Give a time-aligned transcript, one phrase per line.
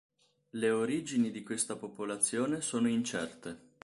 [0.53, 3.59] Le origini di questa popolazione sono incerte.